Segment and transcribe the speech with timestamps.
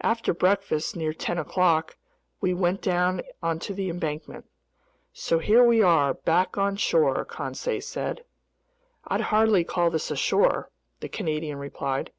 [0.00, 1.96] After breakfast near ten o'clock,
[2.40, 4.46] we went down onto the embankment.
[5.12, 8.24] "So here we are, back on shore," Conseil said.
[9.06, 12.10] "I'd hardly call this shore," the Canadian replied.